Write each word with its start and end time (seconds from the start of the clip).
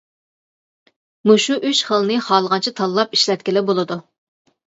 مۇشۇ 1.31 1.57
ئۈچ 1.67 1.81
خىلنى 1.89 2.17
خالىغانچە 2.29 2.73
تاللاپ 2.81 3.13
ئىشلەتكىلى 3.19 3.63
بولىدۇ. 3.71 3.99